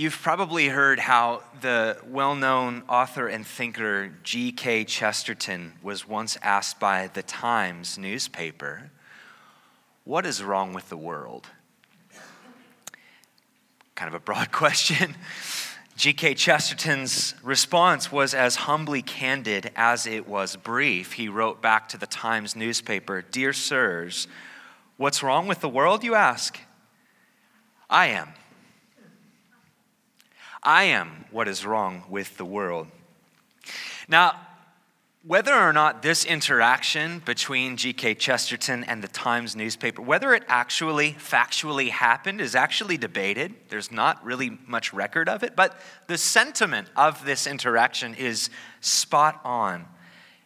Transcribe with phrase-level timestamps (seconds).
[0.00, 4.84] You've probably heard how the well known author and thinker G.K.
[4.84, 8.92] Chesterton was once asked by the Times newspaper,
[10.04, 11.48] What is wrong with the world?
[13.94, 15.16] Kind of a broad question.
[15.98, 16.32] G.K.
[16.32, 21.12] Chesterton's response was as humbly candid as it was brief.
[21.12, 24.28] He wrote back to the Times newspaper Dear sirs,
[24.96, 26.58] what's wrong with the world, you ask?
[27.90, 28.30] I am.
[30.62, 32.88] I am what is wrong with the world.
[34.08, 34.36] Now,
[35.22, 38.14] whether or not this interaction between G.K.
[38.14, 43.54] Chesterton and the Times newspaper, whether it actually factually happened, is actually debated.
[43.68, 48.48] There's not really much record of it, but the sentiment of this interaction is
[48.80, 49.86] spot on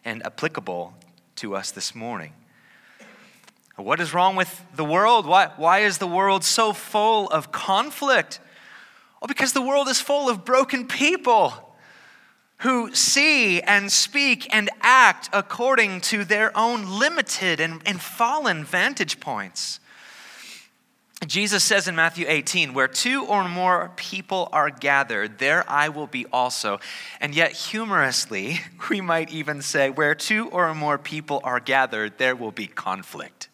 [0.03, 0.93] and applicable
[1.37, 2.33] to us this morning.
[3.77, 5.25] What is wrong with the world?
[5.25, 8.41] Why, why is the world so full of conflict?
[9.25, 11.51] Well, because the world is full of broken people
[12.57, 19.19] who see and speak and act according to their own limited and, and fallen vantage
[19.19, 19.79] points.
[21.25, 26.05] Jesus says in Matthew 18, where two or more people are gathered, there I will
[26.05, 26.79] be also.
[27.19, 28.59] And yet, humorously,
[28.91, 33.49] we might even say, where two or more people are gathered, there will be conflict.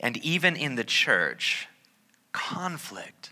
[0.00, 1.68] And even in the church,
[2.36, 3.30] conflict.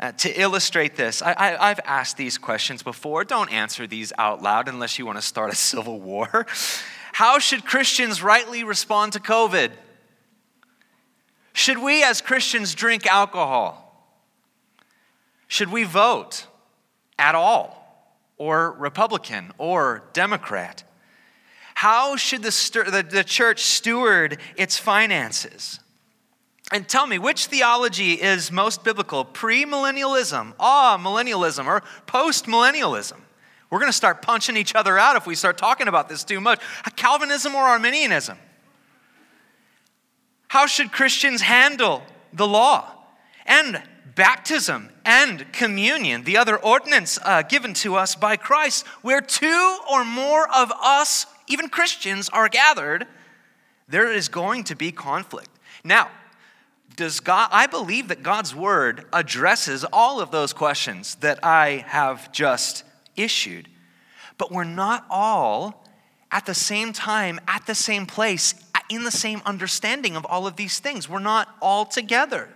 [0.00, 3.22] Uh, to illustrate this, I, have asked these questions before.
[3.22, 6.46] Don't answer these out loud unless you want to start a civil war.
[7.12, 9.72] How should Christians rightly respond to COVID?
[11.52, 13.78] Should we, as Christians, drink alcohol?
[15.46, 16.46] Should we vote
[17.18, 20.82] at all, or Republican, or Democrat?
[21.74, 25.78] How should the, the, the church steward its finances?
[26.72, 29.26] And tell me, which theology is most biblical?
[29.26, 33.20] Premillennialism, ah, millennialism, or postmillennialism?
[33.68, 36.40] We're going to start punching each other out if we start talking about this too
[36.40, 36.60] much.
[36.96, 38.38] Calvinism or Arminianism?
[40.48, 42.90] How should Christians handle the law
[43.44, 43.82] and
[44.14, 50.04] baptism and communion, the other ordinance uh, given to us by Christ, where two or
[50.04, 53.06] more of us, even Christians, are gathered?
[53.88, 55.50] There is going to be conflict.
[55.84, 56.10] Now,
[56.96, 62.32] does God, I believe that God's word addresses all of those questions that I have
[62.32, 62.84] just
[63.16, 63.68] issued.
[64.38, 65.84] But we're not all
[66.30, 68.54] at the same time, at the same place,
[68.88, 71.08] in the same understanding of all of these things.
[71.08, 72.48] We're not all together.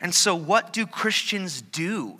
[0.00, 2.18] And so, what do Christians do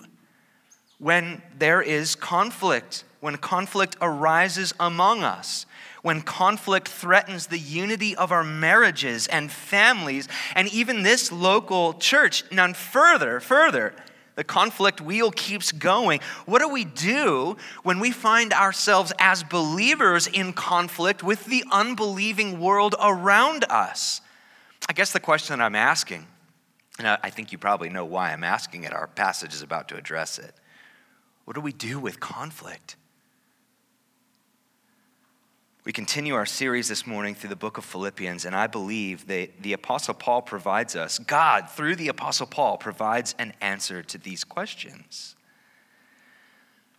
[0.99, 5.67] when there is conflict, when conflict arises among us?
[6.03, 12.45] When conflict threatens the unity of our marriages and families and even this local church.
[12.51, 13.95] None further, further,
[14.35, 16.21] the conflict wheel keeps going.
[16.47, 22.59] What do we do when we find ourselves as believers in conflict with the unbelieving
[22.59, 24.21] world around us?
[24.89, 26.27] I guess the question I'm asking,
[26.99, 29.97] and I think you probably know why I'm asking it, our passage is about to
[29.97, 30.55] address it.
[31.45, 32.97] What do we do with conflict?
[35.85, 39.63] We continue our series this morning through the book of Philippians, and I believe that
[39.63, 44.45] the Apostle Paul provides us, God, through the Apostle Paul, provides an answer to these
[44.45, 45.35] questions.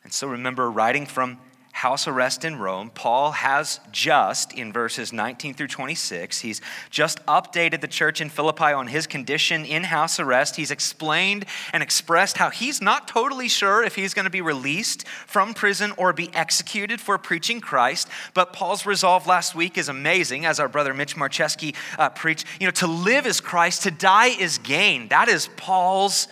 [0.03, 1.39] And so remember, writing from
[1.73, 2.91] house arrest in Rome.
[2.94, 6.61] Paul has just, in verses 19 through 26, he's
[6.91, 10.56] just updated the church in Philippi on his condition in house arrest.
[10.56, 15.07] He's explained and expressed how he's not totally sure if he's going to be released
[15.25, 18.07] from prison or be executed for preaching Christ.
[18.35, 22.45] But Paul's resolve last week is amazing, as our brother Mitch Marcheski uh, preached.
[22.62, 25.07] You know, to live is Christ, to die is gain.
[25.07, 26.28] That is Paul's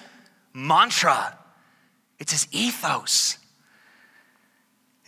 [0.53, 1.35] mantra,
[2.19, 3.39] it's his ethos.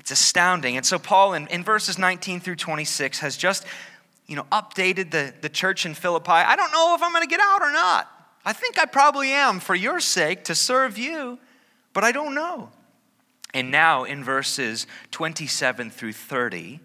[0.03, 0.75] It's astounding.
[0.75, 3.65] And so, Paul, in, in verses 19 through 26, has just
[4.27, 6.29] you know, updated the, the church in Philippi.
[6.29, 8.09] I don't know if I'm going to get out or not.
[8.43, 11.39] I think I probably am for your sake to serve you,
[11.93, 12.69] but I don't know.
[13.53, 16.81] And now, in verses 27 through 30,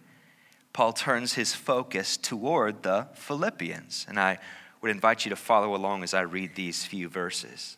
[0.73, 4.07] Paul turns his focus toward the Philippians.
[4.09, 4.39] And I
[4.81, 7.78] would invite you to follow along as I read these few verses.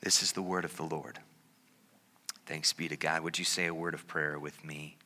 [0.00, 1.18] This is the word of the Lord.
[2.46, 3.22] Thanks be to God.
[3.22, 4.96] Would you say a word of prayer with me?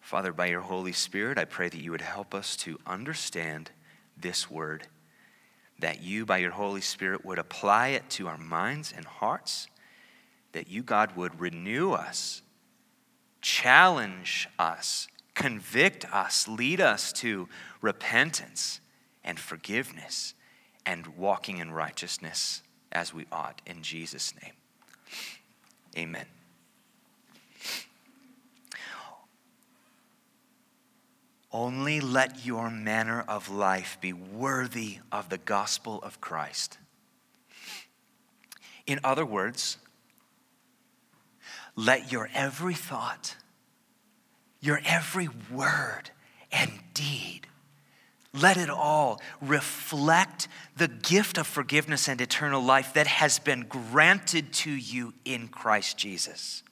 [0.00, 3.70] Father, by your Holy Spirit, I pray that you would help us to understand
[4.16, 4.86] this word,
[5.78, 9.66] that you, by your Holy Spirit, would apply it to our minds and hearts,
[10.52, 12.42] that you, God, would renew us,
[13.40, 17.48] challenge us, convict us, lead us to
[17.82, 18.80] repentance
[19.24, 20.34] and forgiveness
[20.88, 23.60] and walking in righteousness as we ought.
[23.66, 24.54] In Jesus' name,
[25.94, 26.24] amen.
[31.52, 36.78] Only let your manner of life be worthy of the gospel of Christ.
[38.86, 39.76] In other words,
[41.76, 43.36] let your every thought,
[44.60, 46.10] your every word
[46.50, 47.47] and deed,
[48.34, 54.52] let it all reflect the gift of forgiveness and eternal life that has been granted
[54.52, 56.62] to you in Christ Jesus.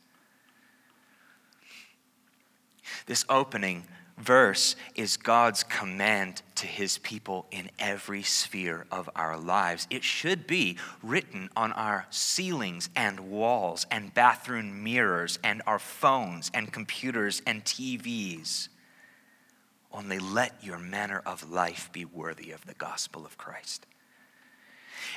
[3.07, 3.85] This opening
[4.19, 9.87] verse is God's command to his people in every sphere of our lives.
[9.91, 16.51] It should be written on our ceilings and walls and bathroom mirrors and our phones
[16.55, 18.69] and computers and TVs.
[19.97, 23.87] Only let your manner of life be worthy of the gospel of Christ.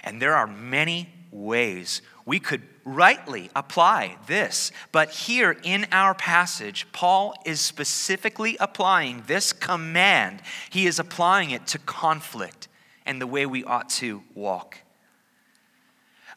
[0.06, 4.72] And there are many ways we could rightly apply this.
[4.94, 10.42] But here in our passage, Paul is specifically applying this command.
[10.70, 12.70] He is applying it to conflict
[13.06, 14.78] and the way we ought to walk.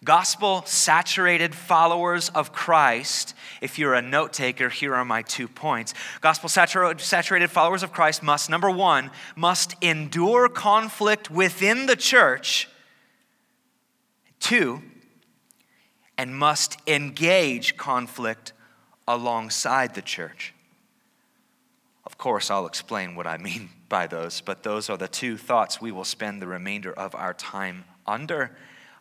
[0.05, 5.95] Gospel saturated followers of Christ, if you're a note taker, here are my two points.
[6.21, 12.69] Gospel saturated followers of Christ must, number one, must endure conflict within the church
[14.43, 14.83] Two,
[16.19, 18.53] and must engage conflict
[19.07, 20.53] alongside the church.
[22.05, 25.81] Of course, I'll explain what I mean by those, but those are the two thoughts
[25.81, 28.51] we will spend the remainder of our time under.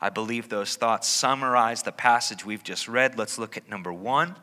[0.02, 3.18] I believe those thoughts summarize the passage we've just read.
[3.18, 4.36] Let's look at number one.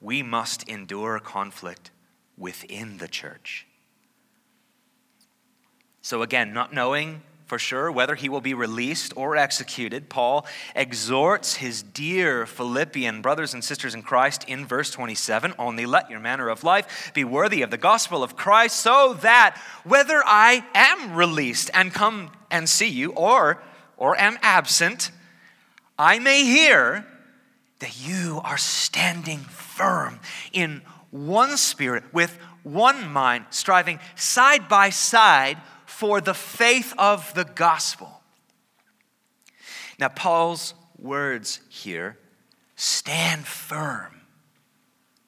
[0.00, 1.90] We must endure conflict
[2.38, 3.66] within the church.
[6.02, 10.08] So, again, not knowing for sure whether he will be released or executed.
[10.08, 16.10] Paul exhorts his dear Philippian brothers and sisters in Christ in verse 27 only let
[16.10, 20.64] your manner of life be worthy of the gospel of Christ, so that whether I
[20.74, 23.62] am released and come and see you or,
[23.96, 25.10] or am absent,
[25.98, 27.06] I may hear
[27.78, 30.20] that you are standing firm
[30.52, 37.44] in one spirit with one mind, striving side by side for the faith of the
[37.44, 38.20] gospel.
[39.98, 42.18] Now, Paul's words here
[42.74, 44.20] stand firm,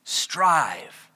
[0.05, 1.09] strive.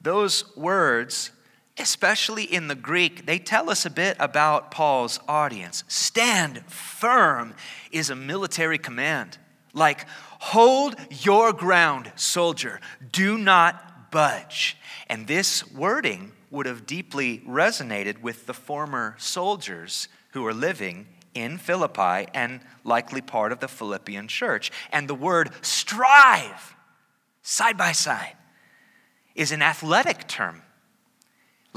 [0.00, 1.32] Those words,
[1.78, 5.84] especially in the Greek, they tell us a bit about Paul's audience.
[5.88, 7.54] Stand firm
[7.90, 9.38] is a military command,
[9.72, 10.06] like,
[10.38, 12.80] hold your ground, soldier,
[13.12, 14.76] do not budge.
[15.08, 21.58] And this wording would have deeply resonated with the former soldiers who were living in
[21.58, 24.72] Philippi and likely part of the Philippian church.
[24.90, 26.74] And the word strive,
[27.42, 28.36] side by side,
[29.34, 30.62] is an athletic term.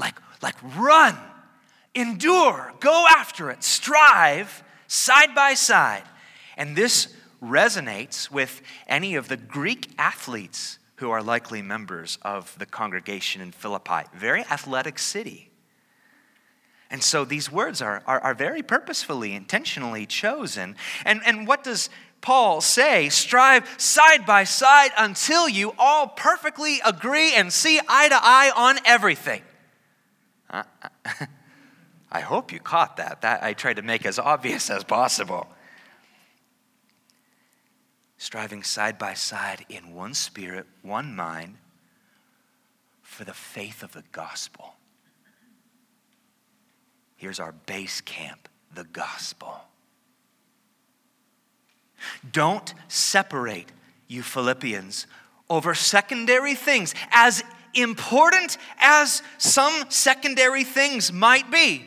[0.00, 1.16] Like, like run,
[1.94, 6.02] endure, go after it, strive side by side.
[6.56, 12.66] And this resonates with any of the Greek athletes who are likely members of the
[12.66, 14.02] congregation in Philippi.
[14.14, 15.50] Very athletic city.
[16.90, 20.74] And so these words are, are, are, very purposefully, intentionally chosen.
[21.04, 21.88] And, and what does
[22.20, 23.08] Paul say?
[23.08, 28.78] Strive side by side until you all perfectly agree and see eye to eye on
[28.84, 29.42] everything.
[32.12, 33.22] I hope you caught that.
[33.22, 35.48] That I tried to make as obvious as possible.
[38.18, 41.56] striving side by side in one spirit, one mind,
[43.00, 44.74] for the faith of the gospel.
[47.16, 49.60] Here's our base camp the gospel.
[52.30, 53.72] Don't separate,
[54.06, 55.06] you Philippians,
[55.48, 57.42] over secondary things, as
[57.74, 61.86] important as some secondary things might be.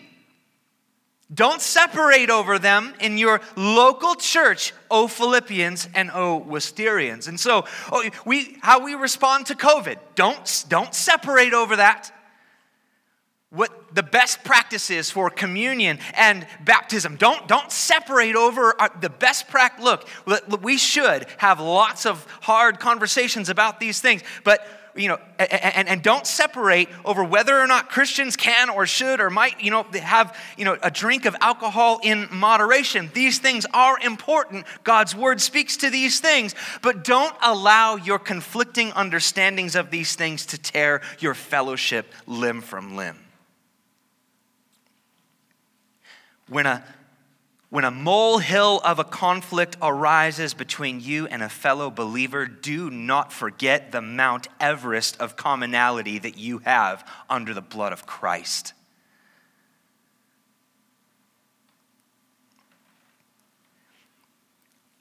[1.33, 7.27] Don't separate over them in your local church, O Philippians and O Wisterians.
[7.27, 12.11] And so, oh, we, how we respond to COVID, don't, don't separate over that.
[13.49, 17.15] What the best practices for communion and baptism.
[17.15, 19.83] Don't, don't separate over our, the best practice.
[20.25, 25.87] Look, we should have lots of hard conversations about these things, but you know, and,
[25.87, 29.83] and don't separate over whether or not Christians can or should or might, you know,
[29.93, 33.09] have, you know, a drink of alcohol in moderation.
[33.13, 34.65] These things are important.
[34.83, 40.45] God's word speaks to these things, but don't allow your conflicting understandings of these things
[40.47, 43.17] to tear your fellowship limb from limb.
[46.49, 46.83] When a
[47.73, 53.33] when a molehill of a conflict arises between you and a fellow believer, do not
[53.33, 58.73] forget the Mount Everest of commonality that you have under the blood of Christ.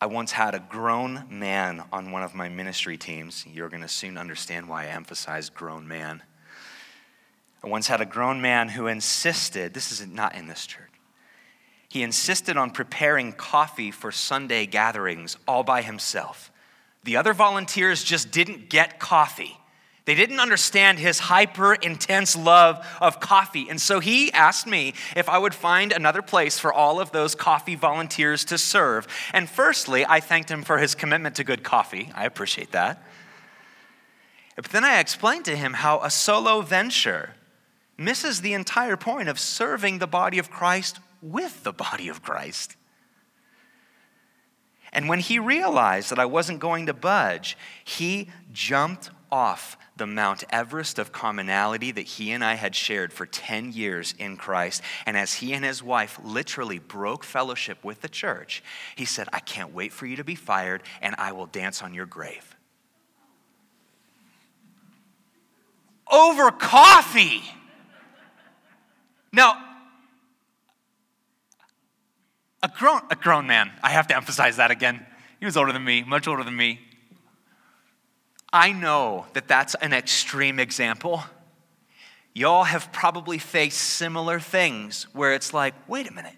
[0.01, 3.45] I once had a grown man on one of my ministry teams.
[3.47, 6.23] You're going to soon understand why I emphasize grown man.
[7.63, 10.92] I once had a grown man who insisted, this is not in this church,
[11.93, 16.51] he insisted on preparing coffee for Sunday gatherings all by himself.
[17.05, 19.59] The other volunteers just didn't get coffee.
[20.07, 23.69] They didn't understand his hyper intense love of coffee.
[23.69, 27.35] And so he asked me if I would find another place for all of those
[27.35, 29.07] coffee volunteers to serve.
[29.35, 32.11] And firstly, I thanked him for his commitment to good coffee.
[32.15, 33.07] I appreciate that.
[34.57, 37.35] But then I explained to him how a solo venture
[37.99, 42.77] misses the entire point of serving the body of Christ with the body of Christ.
[44.93, 50.45] And when he realized that I wasn't going to budge, he jumped off the Mount
[50.51, 54.83] Everest of commonality that he and I had shared for 10 years in Christ.
[55.07, 58.63] And as he and his wife literally broke fellowship with the church,
[58.97, 61.95] he said, I can't wait for you to be fired, and I will dance on
[61.95, 62.57] your grave.
[66.11, 67.43] Over coffee.
[69.33, 69.72] Now,
[72.63, 73.71] a grown, a grown man.
[73.83, 75.05] I have to emphasize that again.
[75.41, 76.81] He was older than me, much older than me.
[78.53, 81.25] I know that that's an extreme example.
[82.35, 86.37] Y'all have probably faced similar things where it's like, wait a minute,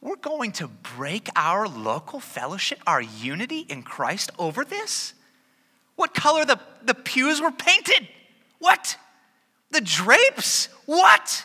[0.00, 5.14] we're going to break our local fellowship, our unity in Christ over this?
[5.96, 8.08] What color the, the pews were painted?
[8.58, 8.96] What?
[9.70, 10.68] The drapes?
[10.86, 11.44] What?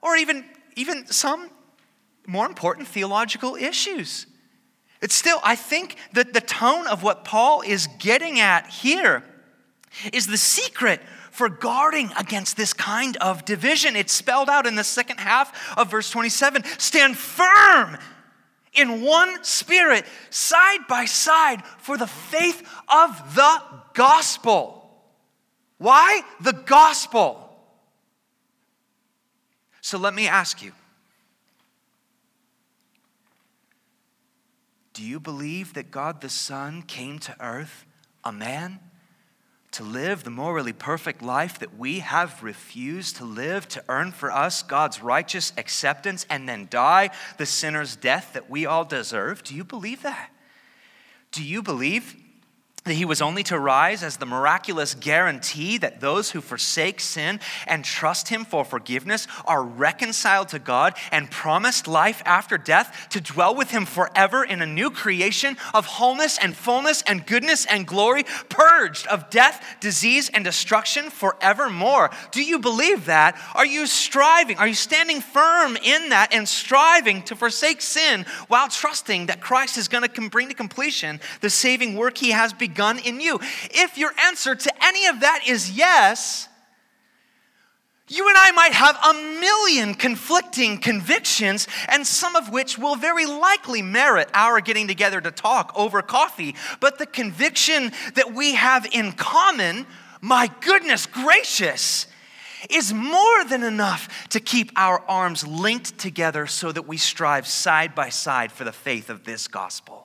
[0.00, 0.44] Or even,
[0.76, 1.50] even some
[2.26, 4.26] more important theological issues.
[5.00, 9.22] It's still, I think that the tone of what Paul is getting at here
[10.12, 11.00] is the secret
[11.30, 13.96] for guarding against this kind of division.
[13.96, 16.64] It's spelled out in the second half of verse 27.
[16.78, 17.98] Stand firm
[18.72, 23.62] in one spirit, side by side, for the faith of the
[23.94, 24.90] gospel.
[25.78, 26.22] Why?
[26.40, 27.40] The gospel.
[29.80, 30.72] So let me ask you
[34.94, 37.84] Do you believe that God the Son came to earth,
[38.24, 38.78] a man,
[39.72, 44.30] to live the morally perfect life that we have refused to live, to earn for
[44.30, 49.42] us God's righteous acceptance, and then die the sinner's death that we all deserve?
[49.42, 50.30] Do you believe that?
[51.32, 52.14] Do you believe
[52.84, 57.40] that he was only to rise as the miraculous guarantee that those who forsake sin
[57.66, 63.22] and trust him for forgiveness are reconciled to God and promised life after death to
[63.22, 67.86] dwell with him forever in a new creation of wholeness and fullness and goodness and
[67.86, 72.10] glory, purged of death, disease, and destruction forevermore.
[72.32, 73.40] Do you believe that?
[73.54, 74.58] Are you striving?
[74.58, 79.78] Are you standing firm in that and striving to forsake sin while trusting that Christ
[79.78, 82.73] is going to bring to completion the saving work he has begun?
[82.74, 83.38] Begun in you?
[83.70, 86.48] If your answer to any of that is yes,
[88.08, 93.26] you and I might have a million conflicting convictions, and some of which will very
[93.26, 96.54] likely merit our getting together to talk over coffee.
[96.80, 99.86] But the conviction that we have in common,
[100.20, 102.06] my goodness gracious,
[102.68, 107.94] is more than enough to keep our arms linked together so that we strive side
[107.94, 110.03] by side for the faith of this gospel.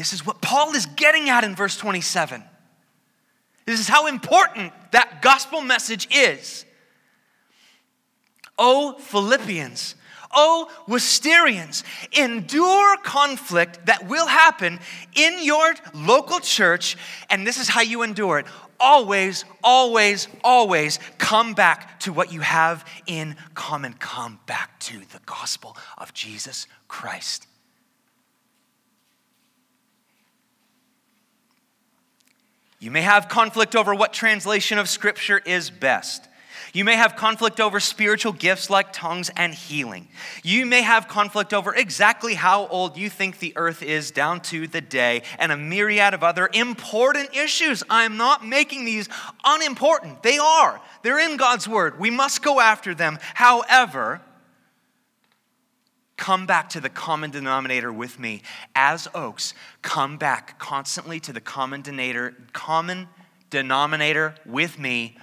[0.00, 2.42] This is what Paul is getting at in verse 27.
[3.66, 6.64] This is how important that gospel message is.
[8.58, 9.96] Oh, Philippians,
[10.34, 11.82] oh, Wisterians,
[12.18, 14.80] endure conflict that will happen
[15.14, 16.96] in your local church,
[17.28, 18.46] and this is how you endure it.
[18.80, 23.92] Always, always, always come back to what you have in common.
[23.92, 27.48] Come back to the gospel of Jesus Christ.
[32.80, 36.26] You may have conflict over what translation of Scripture is best.
[36.72, 40.08] You may have conflict over spiritual gifts like tongues and healing.
[40.42, 44.66] You may have conflict over exactly how old you think the earth is down to
[44.66, 47.82] the day and a myriad of other important issues.
[47.90, 49.08] I'm not making these
[49.44, 50.22] unimportant.
[50.22, 50.80] They are.
[51.02, 51.98] They're in God's word.
[51.98, 53.18] We must go after them.
[53.34, 54.22] However,
[56.20, 58.42] come back to the common denominator with me.
[58.76, 63.08] As oaks, come back constantly to the common denominator, common
[63.48, 65.16] denominator with me.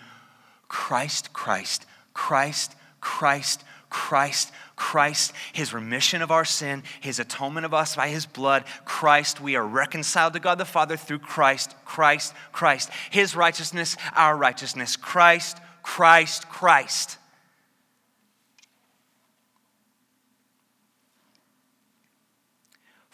[0.68, 1.86] Christ, Christ,
[2.16, 8.25] Christ, Christ, Christ, Christ, his remission of our sin, his atonement of us by his
[8.25, 13.98] blood, Christ, we are reconciled to God the Father through Christ, Christ, Christ, his righteousness,
[14.16, 17.20] our righteousness, Christ, Christ, Christ.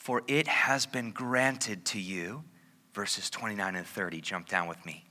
[0.03, 2.43] For it has been granted to you,
[2.93, 5.05] verses 29 and 30, jump down with me.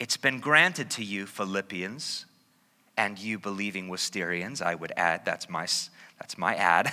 [0.00, 2.26] It's been granted to you, Philippians,
[2.96, 5.68] and you believing Wisterians, I would add, that's my,
[6.18, 6.92] that's my ad,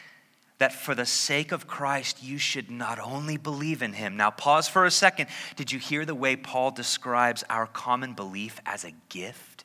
[0.58, 4.18] that for the sake of Christ, you should not only believe in him.
[4.18, 5.28] Now, pause for a second.
[5.56, 9.64] Did you hear the way Paul describes our common belief as a gift?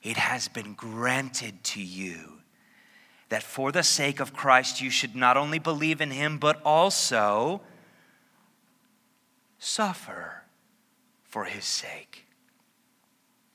[0.00, 2.41] It has been granted to you
[3.32, 7.62] that for the sake of Christ you should not only believe in him, but also
[9.58, 10.42] suffer
[11.24, 12.26] for his sake.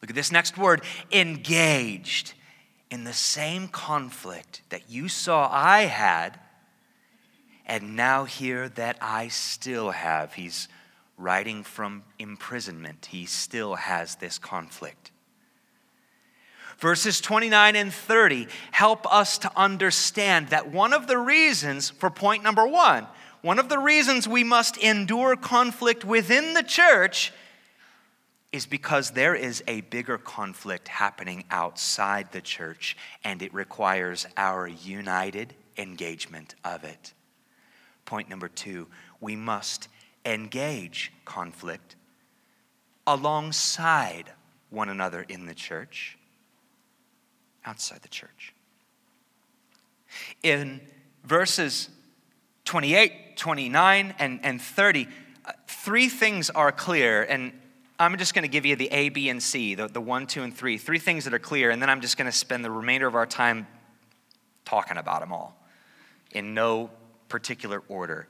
[0.01, 2.33] Look at this next word engaged
[2.89, 6.39] in the same conflict that you saw I had,
[7.67, 10.33] and now hear that I still have.
[10.33, 10.67] He's
[11.19, 15.11] writing from imprisonment, he still has this conflict.
[16.77, 22.43] Verses 29 and 30 help us to understand that one of the reasons for point
[22.43, 23.07] number one,
[23.41, 27.33] one of the reasons we must endure conflict within the church
[28.51, 34.67] is because there is a bigger conflict happening outside the church, and it requires our
[34.67, 37.13] united engagement of it.
[38.05, 38.87] Point number two,
[39.19, 39.89] we must
[40.25, 41.95] engage conflict
[43.05, 44.31] alongside
[44.69, 46.16] one another in the church
[47.67, 48.53] outside the church.
[50.41, 50.81] In
[51.23, 51.89] verses
[52.65, 55.07] 28, 29, and, and 30,
[55.45, 57.51] uh, three things are clear, and
[57.99, 60.43] I'm just going to give you the A, B, and C, the, the one, two,
[60.43, 60.77] and three.
[60.77, 63.15] Three things that are clear, and then I'm just going to spend the remainder of
[63.15, 63.67] our time
[64.65, 65.55] talking about them all
[66.31, 66.89] in no
[67.29, 68.27] particular order.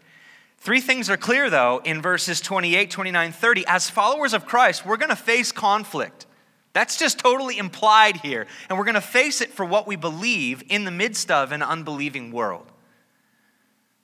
[0.60, 3.66] Three things are clear, though, in verses 28, 29, 30.
[3.68, 6.26] As followers of Christ, we're going to face conflict.
[6.78, 8.46] That's just totally implied here.
[8.70, 11.64] And we're going to face it for what we believe in the midst of an
[11.64, 12.72] unbelieving world.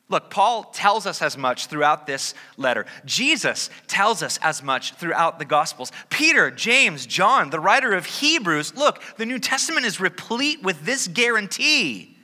[0.09, 2.87] Look, Paul tells us as much throughout this letter.
[3.05, 5.91] Jesus tells us as much throughout the Gospels.
[6.09, 11.07] Peter, James, John, the writer of Hebrews, look, the New Testament is replete with this
[11.07, 12.17] guarantee.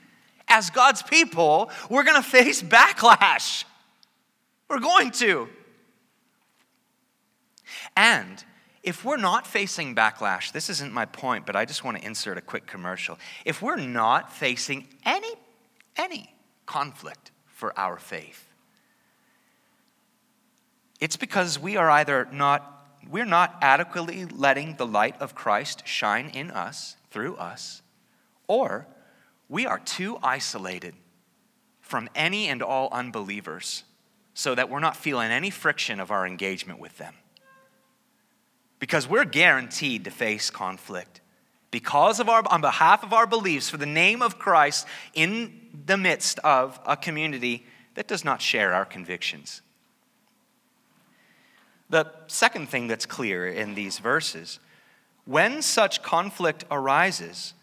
[0.48, 3.66] As God's people, we're going to face backlash.
[4.68, 5.48] We're going to.
[7.96, 8.44] And
[8.89, 12.39] if we're not facing backlash, this isn't my point, but I just want to insert
[12.39, 13.19] a quick commercial.
[13.45, 15.32] If we're not facing any,
[15.95, 16.34] any
[16.65, 18.47] conflict for our faith,
[20.99, 22.75] it's because we are either not
[23.10, 27.82] we're not adequately letting the light of Christ shine in us through us,
[28.47, 28.88] or
[29.47, 30.95] we are too isolated
[31.80, 33.84] from any and all unbelievers
[34.34, 37.13] so that we're not feeling any friction of our engagement with them
[38.80, 41.22] because we're guaranteed to face conflict
[41.72, 45.98] because of our on behalf of our beliefs for the name of Christ in the
[45.98, 47.65] midst of a community
[47.96, 49.62] that does not share our convictions.
[51.89, 54.60] The second thing that's clear in these verses,
[55.26, 57.54] when such conflict arises,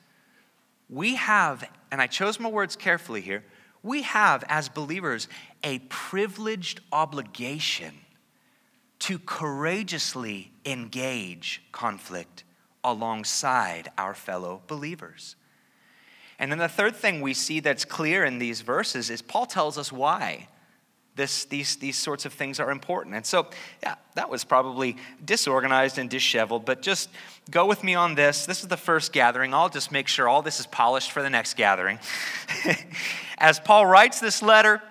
[0.91, 3.45] we have, and I chose my words carefully here,
[3.83, 5.29] we have as believers
[5.63, 7.95] a privileged obligation
[8.99, 12.45] to courageously engage conflict
[12.83, 15.37] alongside our fellow believers.
[16.39, 19.79] And then the third thing we see that's clear in these verses is Paul tells
[19.79, 20.49] us why.
[21.17, 23.17] this, these, these sorts of things are important.
[23.17, 23.47] And so,
[23.83, 27.09] yeah, that was probably disorganized and disheveled, but just
[27.51, 28.45] go with me on this.
[28.45, 29.55] This is the first gathering.
[29.55, 31.99] I'll just make sure all this is polished for the next gathering.
[33.39, 34.83] As Paul writes this letter,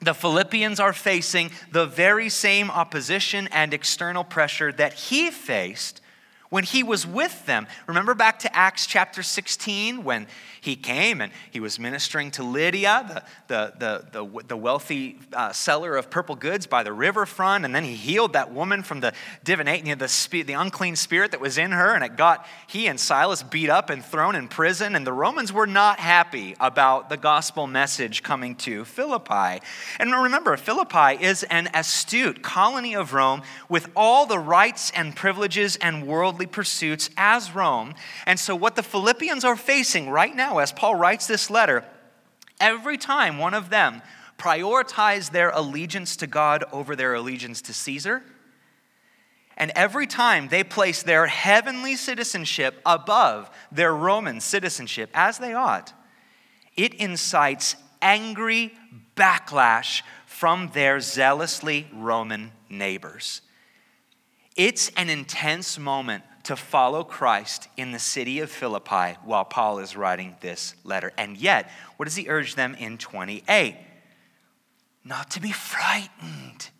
[0.00, 6.00] the Philippians are facing the very same opposition and external pressure that he faced
[6.54, 7.66] when he was with them.
[7.88, 10.28] Remember back to Acts chapter 16 when
[10.60, 15.96] he came and he was ministering to Lydia, the, the, the, the, wealthy uh, seller
[15.96, 19.12] of purple goods by the riverfront, and then he healed that woman from the
[19.42, 23.42] divination, the, the unclean spirit that was in her, and it got he and Silas
[23.42, 24.94] beat up and thrown in prison.
[24.94, 29.60] And the Romans were not happy about the gospel message coming to Philippi.
[29.98, 35.74] And remember, Philippi is an astute colony of Rome with all the rights and privileges
[35.76, 37.94] and worldly worldly pursuits as Rome.
[38.26, 41.84] And so, what the Philippians are facing right now, as Paul writes this letter,
[42.60, 44.02] every time one of them
[44.38, 48.22] prioritized their allegiance to God over their allegiance to Caesar,
[49.56, 55.92] and every time they place their heavenly citizenship above their Roman citizenship, as they ought,
[56.76, 58.72] it incites angry
[59.16, 63.42] backlash from their zealously Roman neighbors.
[64.56, 69.96] It's an intense moment to follow Christ in the city of Philippi while Paul is
[69.96, 71.12] writing this letter.
[71.16, 73.76] And yet, what does he urge them in 28?
[75.04, 76.70] Not to be frightened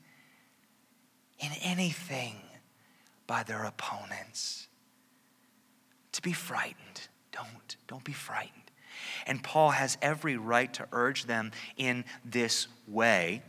[1.39, 2.37] in anything
[3.27, 4.69] by their opponents.
[6.13, 7.09] To be frightened.
[7.33, 7.77] Don't.
[7.89, 8.53] Don't be frightened.
[9.27, 13.43] And Paul has every right to urge them in this way.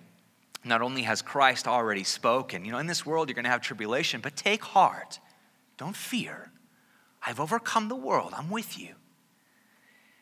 [0.63, 3.62] Not only has Christ already spoken, you know, in this world you're going to have
[3.62, 5.19] tribulation, but take heart
[5.77, 6.51] don't fear.
[7.25, 8.33] I've overcome the world.
[8.35, 8.95] I'm with you.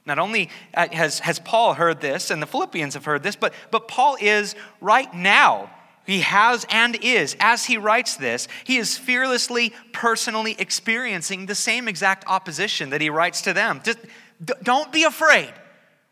[0.05, 3.53] Not only uh, has, has Paul heard this, and the Philippians have heard this, but,
[3.71, 5.69] but Paul is right now,
[6.05, 11.87] he has and is, as he writes this, he is fearlessly, personally experiencing the same
[11.87, 13.79] exact opposition that he writes to them.
[13.83, 13.99] Just,
[14.63, 15.53] don't be afraid.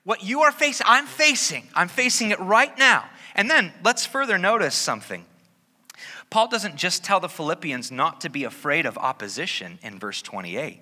[0.03, 1.67] What you are facing, I'm facing.
[1.75, 3.09] I'm facing it right now.
[3.35, 5.25] And then let's further notice something.
[6.31, 10.79] Paul doesn't just tell the Philippians not to be afraid of opposition in verse 28.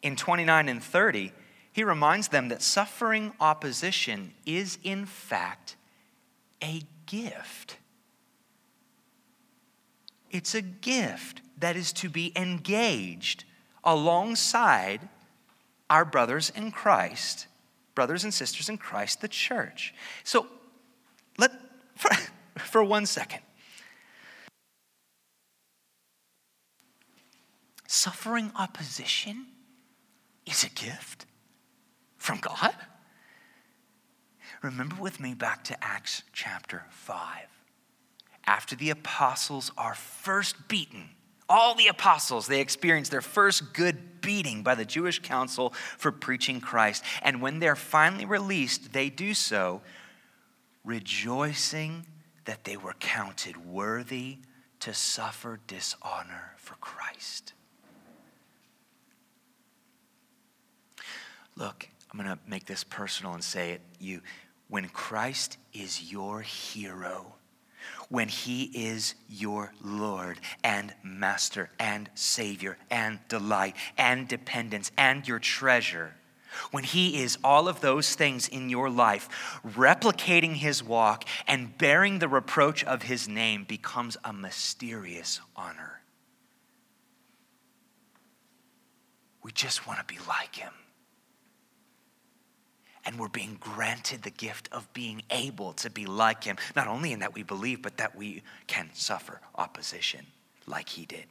[0.00, 1.32] In 29 and 30,
[1.72, 5.74] he reminds them that suffering opposition is, in fact,
[6.62, 7.78] a gift.
[10.30, 13.44] It's a gift that is to be engaged
[13.82, 15.08] alongside
[15.90, 17.48] our brothers in Christ,
[17.96, 19.94] brothers and sisters in Christ, the church.
[20.22, 20.46] So,
[21.38, 21.50] let,
[21.96, 22.10] for,
[22.58, 23.40] for one second,
[27.94, 29.46] Suffering opposition
[30.44, 31.26] is a gift
[32.16, 32.74] from God.
[34.62, 37.46] Remember with me back to Acts chapter 5.
[38.48, 41.10] After the apostles are first beaten,
[41.48, 46.60] all the apostles, they experience their first good beating by the Jewish council for preaching
[46.60, 47.04] Christ.
[47.22, 49.82] And when they're finally released, they do so
[50.82, 52.06] rejoicing
[52.44, 54.38] that they were counted worthy
[54.80, 57.52] to suffer dishonor for Christ.
[61.56, 64.20] Look, I'm going to make this personal and say it you.
[64.68, 67.34] When Christ is your hero,
[68.08, 75.38] when he is your Lord and Master and Savior and delight and dependence and your
[75.38, 76.14] treasure,
[76.70, 82.20] when he is all of those things in your life, replicating his walk and bearing
[82.20, 86.00] the reproach of his name becomes a mysterious honor.
[89.42, 90.72] We just want to be like him
[93.06, 97.12] and we're being granted the gift of being able to be like him, not only
[97.12, 100.26] in that we believe, but that we can suffer opposition
[100.66, 101.24] like he did.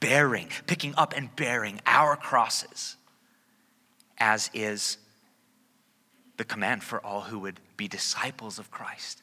[0.00, 2.96] Bearing, picking up and bearing our crosses,
[4.18, 4.98] as is
[6.36, 9.22] the command for all who would be disciples of Christ.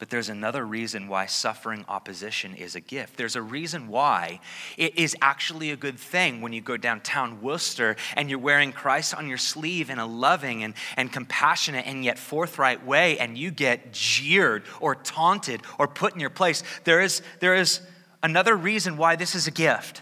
[0.00, 3.18] But there's another reason why suffering opposition is a gift.
[3.18, 4.40] There's a reason why
[4.78, 9.14] it is actually a good thing when you go downtown Worcester and you're wearing Christ
[9.14, 13.50] on your sleeve in a loving and, and compassionate and yet forthright way, and you
[13.50, 16.62] get jeered or taunted or put in your place.
[16.84, 17.82] There is, there is
[18.22, 20.00] another reason why this is a gift.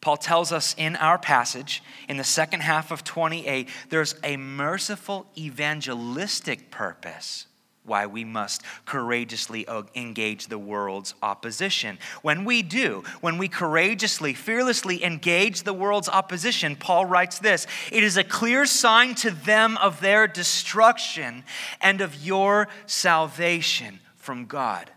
[0.00, 5.26] Paul tells us in our passage, in the second half of 28, there's a merciful
[5.36, 7.46] evangelistic purpose
[7.86, 11.98] why we must courageously engage the world's opposition.
[12.22, 18.02] When we do, when we courageously, fearlessly engage the world's opposition, Paul writes this it
[18.02, 21.44] is a clear sign to them of their destruction
[21.80, 24.90] and of your salvation from God.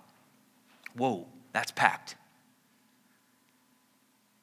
[0.95, 2.15] Whoa, that's packed.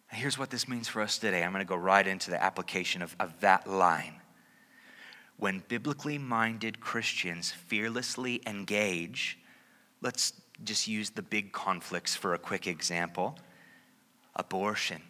[0.08, 1.42] Here's what this means for us today.
[1.42, 4.14] I'm going to go right into the application of, of that line
[5.38, 9.38] when biblically minded Christians fearlessly engage,
[10.00, 10.32] let's
[10.64, 13.38] just use the big conflicts for a quick example
[14.34, 15.00] abortion,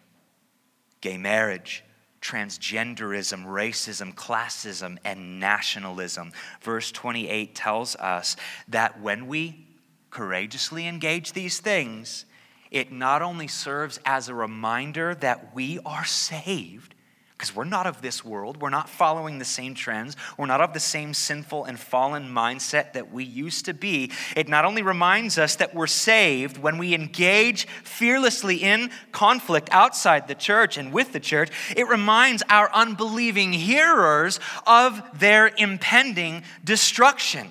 [1.01, 1.83] gay marriage,
[2.21, 6.31] transgenderism, racism, classism, and nationalism.
[6.61, 8.35] Verse 28 tells us
[8.67, 9.65] that when we
[10.09, 12.25] courageously engage these things,
[12.71, 16.95] it not only serves as a reminder that we are saved,
[17.37, 18.59] because we're not of this world.
[18.59, 20.15] We're not following the same trends.
[20.37, 24.11] We're not of the same sinful and fallen mindset that we used to be.
[24.35, 30.27] It not only reminds us that we're saved when we engage fearlessly in conflict outside
[30.27, 37.49] the church and with the church, it reminds our unbelieving hearers of their impending destruction.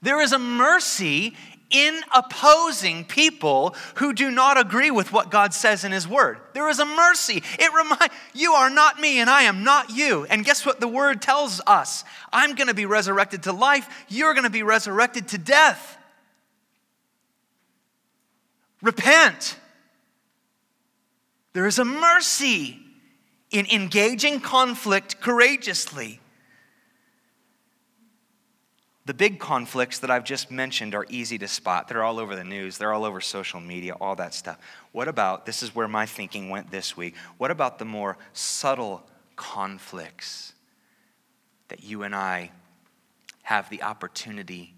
[0.00, 1.34] There is a mercy
[1.74, 6.38] in opposing people who do not agree with what God says in His Word.
[6.52, 7.42] There is a mercy.
[7.58, 10.24] It reminds you are not me and I am not you.
[10.30, 12.04] And guess what the Word tells us?
[12.32, 13.88] I'm going to be resurrected to life.
[14.08, 15.98] You're going to be resurrected to death.
[18.80, 19.58] Repent.
[21.54, 22.78] There is a mercy
[23.50, 26.20] in engaging conflict courageously.
[29.06, 31.88] The big conflicts that I've just mentioned are easy to spot.
[31.88, 34.58] They're all over the news, they're all over social media, all that stuff.
[34.92, 39.06] What about, this is where my thinking went this week, what about the more subtle
[39.36, 40.54] conflicts
[41.68, 42.50] that you and I
[43.42, 44.74] have the opportunity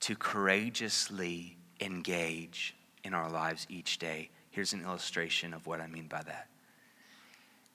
[0.00, 4.30] to courageously engage in our lives each day?
[4.50, 6.48] Here's an illustration of what I mean by that.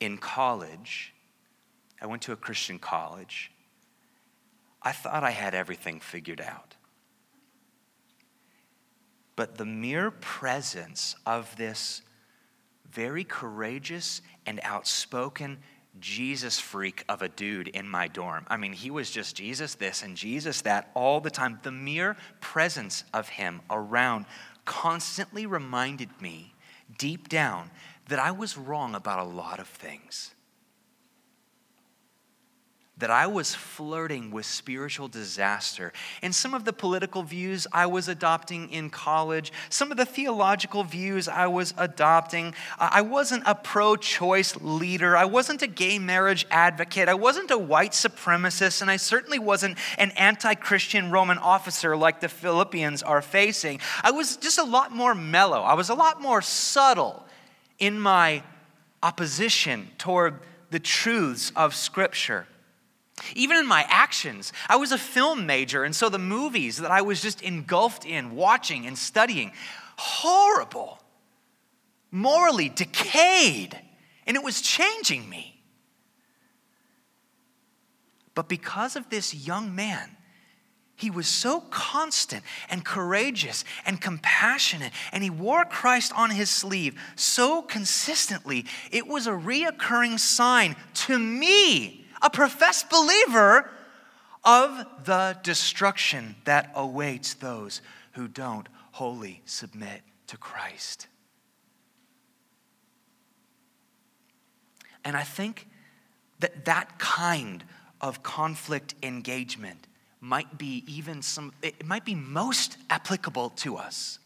[0.01, 1.13] In college,
[2.01, 3.51] I went to a Christian college
[4.85, 6.75] I thought I had everything figured out.
[9.35, 12.03] But the mere presence of this
[12.89, 15.57] very courageous and outspoken
[15.99, 18.45] Jesus freak of a dude in my dorm.
[18.47, 21.59] I mean, he was just Jesus this and Jesus that all the time.
[21.63, 24.25] The mere presence of him around
[24.65, 26.53] constantly reminded me
[26.97, 27.71] deep down
[28.07, 30.35] that I was wrong about a lot of things
[32.97, 35.91] that I was flirting with spiritual disaster.
[36.21, 40.85] And some of the political views I was adopting in college, some of the theological
[40.85, 45.17] views I was adopting, I wasn't a pro choice leader.
[45.17, 47.09] I wasn't a gay marriage advocate.
[47.09, 48.81] I wasn't a white supremacist.
[48.81, 53.81] And I certainly wasn't an anti Christian Roman officer like the Philippians are facing.
[54.03, 55.61] I was just a lot more mellow.
[55.61, 57.25] I was a lot more subtle
[57.77, 58.41] in my
[59.03, 60.39] opposition toward
[60.71, 62.47] the truths of Scripture.
[63.33, 67.01] Even in my actions, I was a film major, and so the movies that I
[67.01, 69.51] was just engulfed in, watching and studying,
[69.97, 70.99] horrible,
[72.11, 73.79] morally decayed,
[74.27, 75.61] and it was changing me.
[78.33, 80.17] But because of this young man,
[80.97, 86.99] he was so constant and courageous and compassionate, and he wore Christ on his sleeve
[87.15, 88.65] so consistently.
[88.91, 93.69] It was a reoccurring sign to me a professed believer
[94.43, 97.81] of the destruction that awaits those
[98.13, 101.05] who don't wholly submit to Christ.
[105.03, 105.67] And I think
[106.39, 107.63] that that kind
[108.01, 109.85] of conflict engagement
[110.19, 114.17] might be even some, it might be most applicable to us.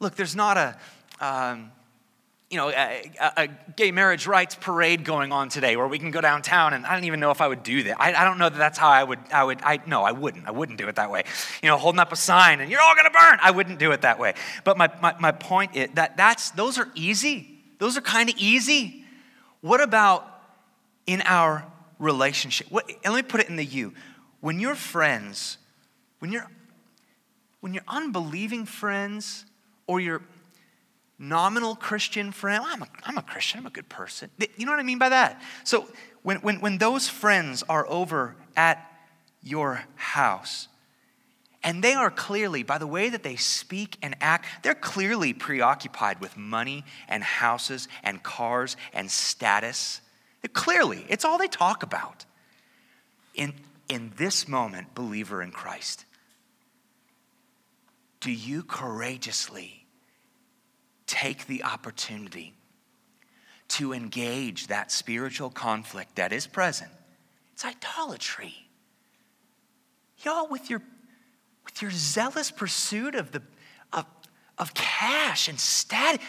[0.00, 0.76] Look, there's not a,
[1.20, 1.70] um,
[2.50, 6.20] you know, a, a, gay marriage rights parade going on today where we can go
[6.20, 8.00] downtown and I don't even know if I would do that.
[8.00, 10.46] I, I don't know that that's how I would, I would, I, no, I wouldn't.
[10.46, 11.24] I wouldn't do it that way.
[11.62, 13.38] You know, holding up a sign and you're all going to burn.
[13.42, 14.34] I wouldn't do it that way.
[14.62, 17.58] But my, my, my point is that that's, those are easy.
[17.78, 19.04] Those are kind of easy.
[19.60, 20.28] What about
[21.06, 21.66] in our
[21.98, 22.68] relationship?
[22.70, 23.94] What, let me put it in the you.
[24.40, 25.58] When your friends,
[26.18, 26.48] when you're,
[27.60, 29.46] when you're unbelieving friends
[29.86, 30.22] or you're
[31.18, 32.64] nominal Christian friend.
[32.66, 34.30] I'm, a, I'm a Christian, I'm a good person.
[34.56, 35.40] You know what I mean by that?
[35.64, 35.88] So
[36.22, 38.90] when, when, when those friends are over at
[39.42, 40.68] your house,
[41.62, 46.20] and they are clearly, by the way that they speak and act, they're clearly preoccupied
[46.20, 50.02] with money and houses and cars and status.
[50.52, 52.26] Clearly, it's all they talk about.
[53.36, 53.54] And
[53.88, 56.04] in this moment, believer in Christ,
[58.20, 59.83] do you courageously
[61.06, 62.54] take the opportunity
[63.68, 66.90] to engage that spiritual conflict that is present?
[67.52, 68.54] It's idolatry.
[70.24, 70.82] Y'all, with your,
[71.64, 73.42] with your zealous pursuit of, the,
[73.92, 74.06] of,
[74.58, 76.24] of cash and status,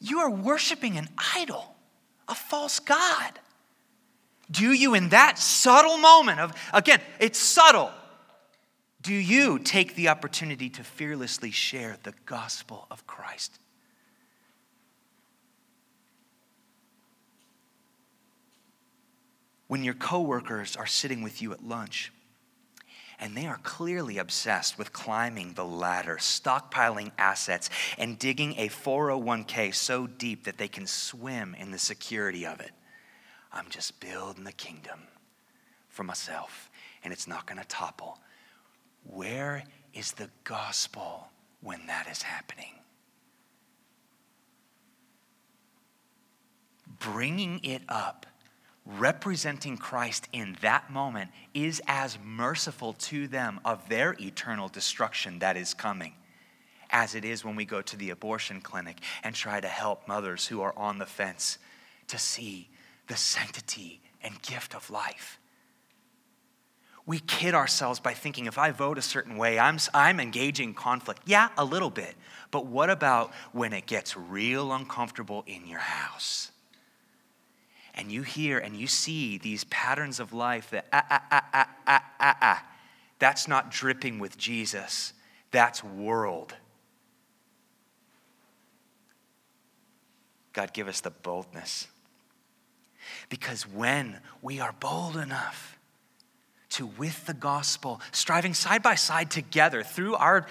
[0.00, 1.74] you are worshiping an idol,
[2.28, 3.38] a false God.
[4.50, 7.90] Do you, in that subtle moment of, again, it's subtle,
[9.00, 13.58] do you take the opportunity to fearlessly share the gospel of Christ?
[19.72, 22.12] When your coworkers are sitting with you at lunch,
[23.18, 29.74] and they are clearly obsessed with climbing the ladder, stockpiling assets, and digging a 401k
[29.74, 32.72] so deep that they can swim in the security of it.
[33.50, 35.00] I'm just building the kingdom
[35.88, 36.70] for myself,
[37.02, 38.18] and it's not going to topple.
[39.04, 41.28] Where is the gospel
[41.62, 42.74] when that is happening?
[46.98, 48.26] Bringing it up
[48.84, 55.56] representing Christ in that moment is as merciful to them of their eternal destruction that
[55.56, 56.14] is coming
[56.92, 60.46] as it is when we go to the abortion clinic and try to help mothers
[60.46, 61.58] who are on the fence
[62.06, 62.68] to see
[63.08, 65.40] the sanctity and gift of life.
[67.04, 71.22] We kid ourselves by thinking if I vote a certain way, I'm, I'm engaging conflict.
[71.26, 72.14] Yeah, a little bit.
[72.52, 76.52] But what about when it gets real uncomfortable in your house?
[77.94, 81.68] And you hear and you see these patterns of life that ah, ah, ah, ah,
[81.86, 82.66] ah, ah, ah,
[83.18, 85.12] that's not dripping with Jesus,
[85.50, 86.54] that's world.
[90.52, 91.88] God, give us the boldness.
[93.28, 95.78] Because when we are bold enough
[96.70, 100.46] to, with the gospel, striving side by side together through our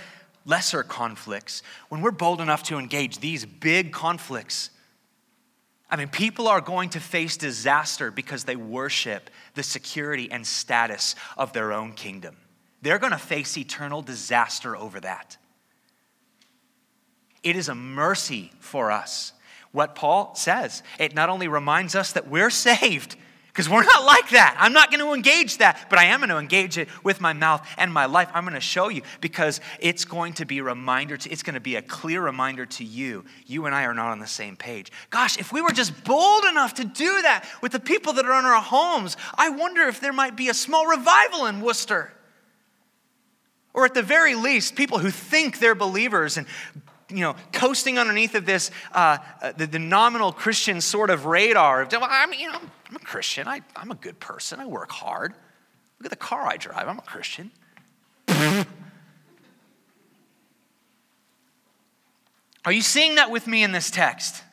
[0.46, 4.72] lesser conflicts, when we're bold enough to engage these big conflicts,
[5.92, 11.16] I mean, people are going to face disaster because they worship the security and status
[11.38, 12.38] of their own kingdom.
[12.82, 15.38] They're going to face eternal disaster over that.
[17.44, 19.34] It is a mercy for us.
[19.74, 23.18] What Paul says, it not only reminds us that we're saved,
[23.52, 24.56] because we're not like that.
[24.58, 27.34] I'm not going to engage that, but I am going to engage it with my
[27.34, 28.30] mouth and my life.
[28.34, 31.56] I'm going to show you because it's going to be a reminder to, it's going
[31.56, 33.26] to be a clear reminder to you.
[33.46, 34.90] You and I are not on the same page.
[35.10, 38.40] Gosh, if we were just bold enough to do that with the people that are
[38.40, 42.14] in our homes, I wonder if there might be a small revival in Worcester.
[43.74, 46.48] Or at the very least, people who think they're believers and
[47.10, 51.82] you know, coasting underneath of this, uh, uh, the, the, nominal Christian sort of radar.
[51.82, 53.48] Of, I'm, you know, I'm a Christian.
[53.48, 54.60] I, I'm a good person.
[54.60, 55.34] I work hard.
[56.00, 56.90] Look at the car I drive.
[56.90, 57.52] I'm a Christian.
[62.66, 64.44] Are you seeing that with me in this text?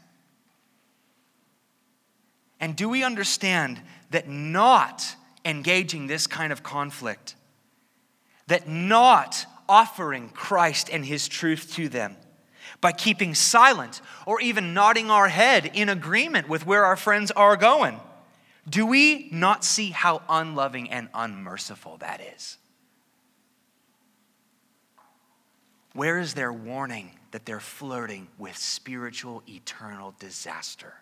[2.61, 7.35] And do we understand that not engaging this kind of conflict,
[8.47, 12.17] that not offering Christ and his truth to them,
[12.81, 17.57] by keeping silent or even nodding our head in agreement with where our friends are
[17.57, 18.01] going?
[18.69, 22.59] Do we not see how unloving and unmerciful that is?
[25.95, 30.95] Where is their warning that they're flirting with spiritual eternal disaster?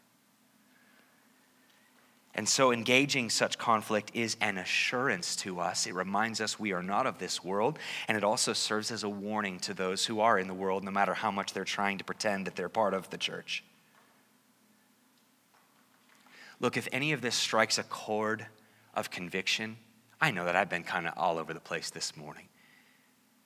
[2.35, 5.87] And so, engaging such conflict is an assurance to us.
[5.87, 9.09] It reminds us we are not of this world, and it also serves as a
[9.09, 12.05] warning to those who are in the world, no matter how much they're trying to
[12.05, 13.65] pretend that they're part of the church.
[16.61, 18.47] Look, if any of this strikes a chord
[18.95, 19.77] of conviction,
[20.21, 22.49] I know that I've been kind of all over the place this morning.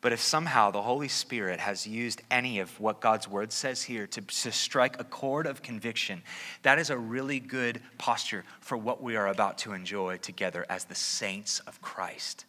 [0.00, 4.06] But if somehow the Holy Spirit has used any of what God's word says here
[4.06, 6.22] to, to strike a chord of conviction,
[6.62, 10.84] that is a really good posture for what we are about to enjoy together as
[10.84, 12.46] the saints of Christ.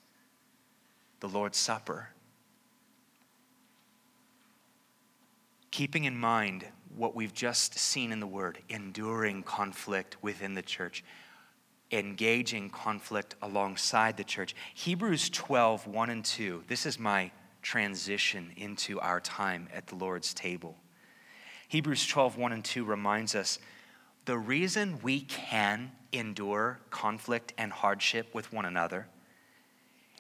[1.19, 2.09] The Lord's Supper.
[5.71, 11.03] Keeping in mind what we've just seen in the word enduring conflict within the church
[11.91, 14.55] engaging conflict alongside the church.
[14.73, 16.63] Hebrews 12, 1 and 2.
[16.67, 17.31] This is my
[17.61, 20.77] transition into our time at the Lord's table.
[21.67, 23.59] Hebrews 12, 1 and 2 reminds us
[24.25, 29.07] the reason we can endure conflict and hardship with one another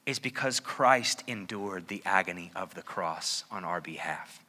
[0.05, 4.43] is because Christ endured the agony of the cross on our behalf.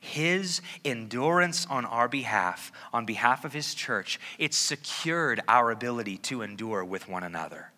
[0.00, 6.42] His endurance on our behalf, on behalf of His church, it secured our ability to
[6.42, 7.72] endure with one another.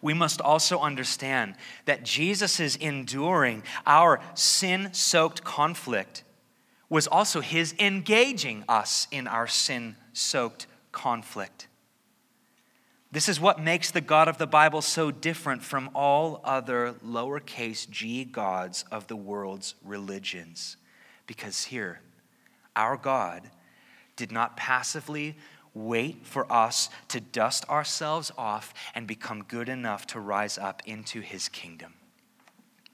[0.00, 1.54] We must also understand
[1.84, 6.24] that Jesus' enduring our sin soaked conflict
[6.88, 11.66] was also his engaging us in our sin soaked conflict.
[13.12, 17.88] This is what makes the God of the Bible so different from all other lowercase
[17.88, 20.78] g gods of the world's religions.
[21.26, 22.00] Because here,
[22.74, 23.50] our God
[24.16, 25.36] did not passively
[25.74, 31.20] wait for us to dust ourselves off and become good enough to rise up into
[31.20, 31.92] his kingdom.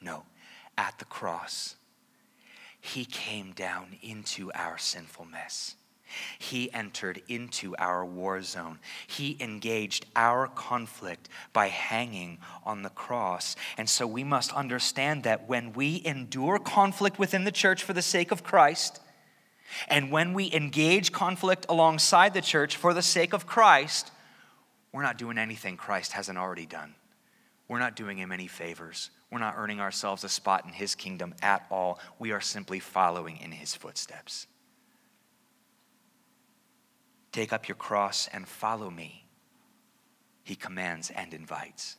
[0.02, 0.24] No,
[0.76, 1.76] at the cross,
[2.80, 5.76] he came down into our sinful mess.
[6.38, 8.78] He entered into our war zone.
[9.06, 13.56] He engaged our conflict by hanging on the cross.
[13.76, 18.02] And so we must understand that when we endure conflict within the church for the
[18.02, 19.00] sake of Christ,
[19.88, 24.10] and when we engage conflict alongside the church for the sake of Christ,
[24.92, 26.94] we're not doing anything Christ hasn't already done.
[27.68, 29.10] We're not doing him any favors.
[29.30, 31.98] We're not earning ourselves a spot in his kingdom at all.
[32.18, 34.46] We are simply following in his footsteps.
[37.32, 39.26] Take up your cross and follow me,
[40.42, 41.96] he commands and invites.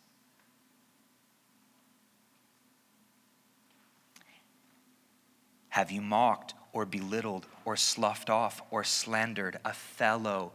[5.69, 10.51] Have you mocked or belittled or sloughed off or slandered a fellow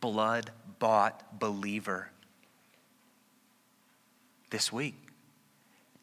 [0.00, 2.10] blood bought believer
[4.50, 5.09] this week?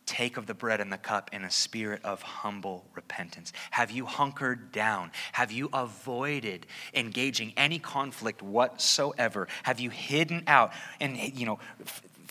[0.07, 3.53] Take of the bread and the cup in a spirit of humble repentance?
[3.71, 5.11] Have you hunkered down?
[5.33, 9.47] Have you avoided engaging any conflict whatsoever?
[9.63, 11.59] Have you hidden out and, you know,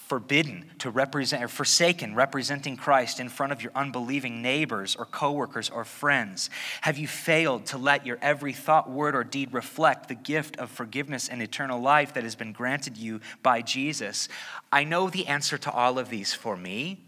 [0.09, 5.69] forbidden to represent or forsaken representing Christ in front of your unbelieving neighbors or coworkers
[5.69, 6.49] or friends?
[6.83, 10.71] Have you failed to let your every thought, word, or deed reflect the gift of
[10.71, 14.29] forgiveness and eternal life that has been granted you by Jesus?
[14.71, 17.06] I know the answer to all of these for me.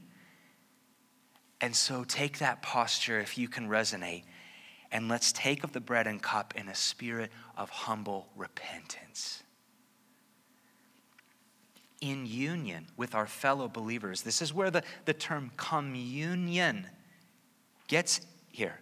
[1.60, 4.22] And so take that posture if you can resonate,
[4.92, 9.42] and let's take of the bread and cup in a spirit of humble repentance.
[12.00, 14.22] In union with our fellow believers.
[14.22, 16.86] This is where the, the term communion
[17.88, 18.20] gets
[18.52, 18.80] here.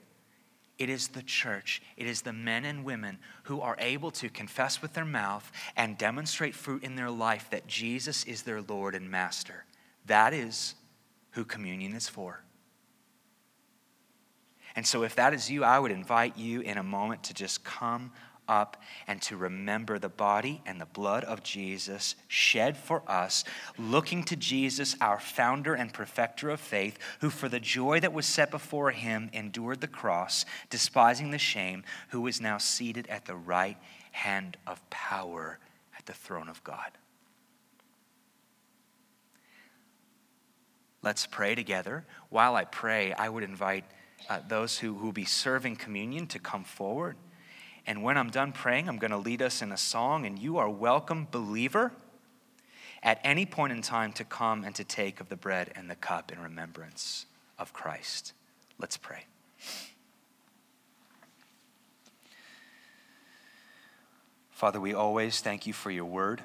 [0.79, 4.83] It is the church, it is the men and women who are able to confess
[4.83, 9.11] with their mouth and demonstrate fruit in their life that Jesus is their Lord and
[9.11, 9.65] Master.
[10.05, 10.75] That is
[11.31, 12.43] who communion is for.
[14.77, 17.65] And so, if that is you, I would invite you in a moment to just
[17.65, 18.13] come
[18.49, 23.43] up and to remember the body and the blood of Jesus shed for us,
[23.79, 28.27] looking to Jesus, our founder and perfecter of faith, who for the joy that was
[28.27, 33.35] set before him endured the cross, despising the shame, who is now seated at the
[33.35, 33.79] right
[34.13, 35.59] hand of power
[35.99, 36.93] at the throne of God.
[41.03, 42.05] Let's pray together.
[42.31, 43.85] While I pray, I would invite
[44.29, 47.17] uh, those who will be serving communion to come forward.
[47.87, 50.59] And when I'm done praying, I'm going to lead us in a song, and you
[50.59, 51.93] are welcome, believer,
[53.03, 55.95] at any point in time to come and to take of the bread and the
[55.95, 57.27] cup in remembrance
[57.59, 58.33] of Christ.
[58.79, 59.27] Let's pray.
[64.51, 66.43] Father, we always thank you for your word.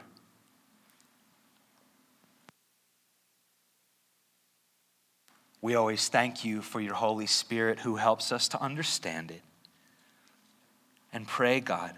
[5.62, 9.42] We always thank you for your Holy Spirit who helps us to understand it.
[11.14, 11.94] And pray, God,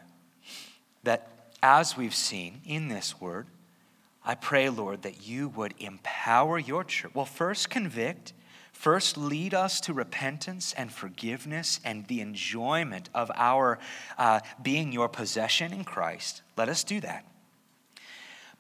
[1.04, 1.30] that
[1.62, 3.48] as we've seen in this word,
[4.26, 7.14] I pray, Lord, that you would empower your church.
[7.14, 8.34] Well, first convict,
[8.72, 13.80] first lead us to repentance and forgiveness and the enjoyment of our
[14.18, 16.42] uh, being your possession in Christ.
[16.58, 17.26] Let us do that.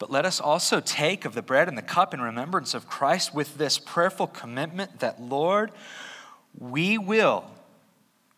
[0.03, 3.33] But let us also take of the bread and the cup in remembrance of Christ
[3.33, 5.71] with this prayerful commitment that, Lord,
[6.59, 7.45] we will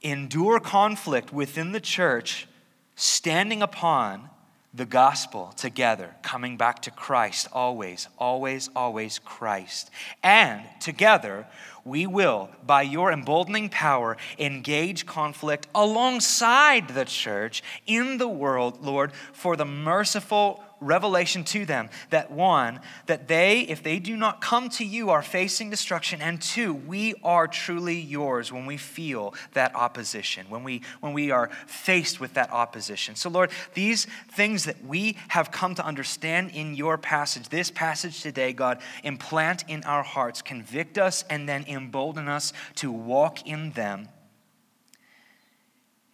[0.04, 2.48] endure conflict within the church,
[2.96, 4.30] standing upon
[4.76, 9.90] the gospel together, coming back to Christ always, always, always Christ.
[10.22, 11.48] And together,
[11.84, 19.14] we will, by your emboldening power, engage conflict alongside the church in the world, Lord,
[19.34, 24.70] for the merciful revelation to them that one, that they, if they do not come
[24.70, 29.76] to you, are facing destruction, and two, we are truly yours when we feel that
[29.76, 33.16] opposition, when we, when we are faced with that opposition.
[33.16, 38.22] So, Lord, these things that we have come to understand in your passage, this passage
[38.22, 43.72] today, God, implant in our hearts, convict us, and then embolden us to walk in
[43.72, 44.10] them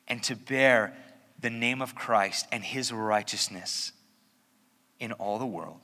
[0.08, 0.94] and to bear
[1.40, 3.94] the name of Christ and his righteousness
[5.02, 5.80] in all the world.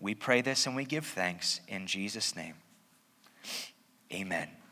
[0.00, 2.56] We pray this and we give thanks in Jesus' name.
[4.12, 4.48] Amen.